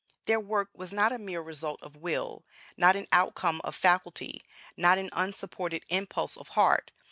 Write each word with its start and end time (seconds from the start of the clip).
Their 0.25 0.39
work 0.39 0.69
was 0.73 0.91
not 0.91 1.11
a 1.11 1.19
mere 1.19 1.43
result 1.43 1.79
of 1.83 1.95
will, 1.95 2.43
not 2.75 2.95
an 2.95 3.05
outcome 3.11 3.61
of 3.63 3.75
faculty, 3.75 4.41
not 4.75 4.97
an 4.97 5.11
unsupported 5.13 5.83
impulse 5.89 6.35
of 6.37 6.47
heart. 6.57 6.89